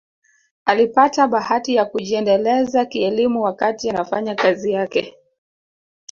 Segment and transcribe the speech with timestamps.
[0.65, 5.17] Alipata bahati ya kujiendeleza kielimu wakati anafanya kazi yake